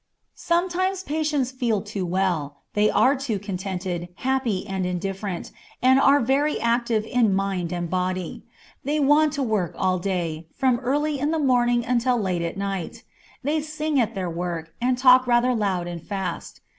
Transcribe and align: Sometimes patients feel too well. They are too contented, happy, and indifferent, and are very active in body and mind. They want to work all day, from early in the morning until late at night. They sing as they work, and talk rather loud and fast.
Sometimes 0.33 1.03
patients 1.03 1.51
feel 1.51 1.79
too 1.83 2.07
well. 2.07 2.57
They 2.73 2.89
are 2.89 3.15
too 3.15 3.37
contented, 3.37 4.09
happy, 4.15 4.65
and 4.65 4.83
indifferent, 4.83 5.51
and 5.79 5.99
are 6.01 6.19
very 6.19 6.59
active 6.59 7.05
in 7.05 7.35
body 7.35 7.75
and 7.75 7.87
mind. 8.15 8.41
They 8.83 8.99
want 8.99 9.31
to 9.33 9.43
work 9.43 9.75
all 9.77 9.99
day, 9.99 10.47
from 10.55 10.79
early 10.79 11.19
in 11.19 11.29
the 11.29 11.37
morning 11.37 11.85
until 11.85 12.17
late 12.19 12.41
at 12.41 12.57
night. 12.57 13.03
They 13.43 13.61
sing 13.61 14.01
as 14.01 14.15
they 14.15 14.25
work, 14.25 14.73
and 14.81 14.97
talk 14.97 15.27
rather 15.27 15.53
loud 15.53 15.85
and 15.85 16.01
fast. 16.01 16.61